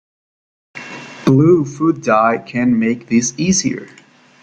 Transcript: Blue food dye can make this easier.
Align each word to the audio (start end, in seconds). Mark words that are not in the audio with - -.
Blue 1.27 1.63
food 1.63 2.01
dye 2.01 2.39
can 2.43 2.79
make 2.79 3.05
this 3.05 3.35
easier. 3.37 3.87